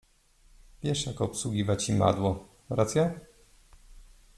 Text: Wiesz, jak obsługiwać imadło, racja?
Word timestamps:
Wiesz, 0.83 1.05
jak 1.05 1.21
obsługiwać 1.21 1.89
imadło, 1.89 2.47
racja? 2.69 3.13